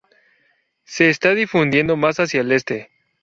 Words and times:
Se 0.83 1.11
está 1.11 1.35
difundiendo 1.35 1.95
más 1.95 2.19
hacia 2.19 2.41
el 2.41 2.51
este. 2.53 2.89